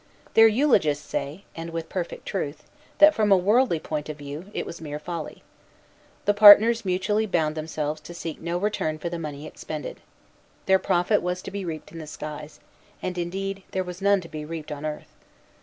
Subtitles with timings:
[0.33, 2.63] Their eulogists say, and with perfect truth,
[2.97, 5.43] that, from a worldly point of view, it was mere folly.
[6.25, 9.99] The partners mutually bound themselves to seek no return for the money expended.
[10.65, 12.59] Their profit was to be reaped in the skies:
[13.03, 15.13] and, indeed, there was none to be reaped on earth.